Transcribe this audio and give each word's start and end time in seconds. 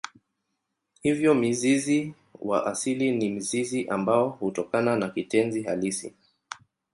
Hivyo 1.01 1.33
mzizi 1.35 2.13
wa 2.39 2.65
asili 2.65 3.11
ni 3.11 3.29
mzizi 3.29 3.87
ambao 3.89 4.29
hutokana 4.29 4.95
na 4.95 5.09
kitenzi 5.09 5.63
halisi. 5.63 6.13